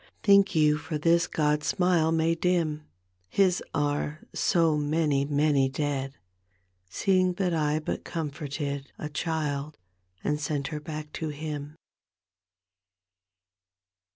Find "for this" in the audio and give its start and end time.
0.79-1.27